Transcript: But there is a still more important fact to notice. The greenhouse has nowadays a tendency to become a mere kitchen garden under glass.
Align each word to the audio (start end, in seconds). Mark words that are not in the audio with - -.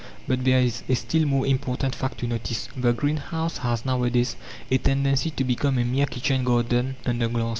But 0.27 0.45
there 0.45 0.59
is 0.59 0.81
a 0.89 0.95
still 0.95 1.25
more 1.27 1.45
important 1.45 1.93
fact 1.93 2.17
to 2.21 2.27
notice. 2.27 2.67
The 2.75 2.91
greenhouse 2.91 3.57
has 3.59 3.85
nowadays 3.85 4.35
a 4.71 4.79
tendency 4.79 5.29
to 5.29 5.43
become 5.43 5.77
a 5.77 5.85
mere 5.85 6.07
kitchen 6.07 6.43
garden 6.43 6.95
under 7.05 7.27
glass. 7.29 7.49